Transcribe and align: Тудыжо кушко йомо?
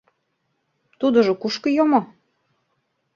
Тудыжо 0.99 1.33
кушко 1.41 1.67
йомо? 1.77 2.01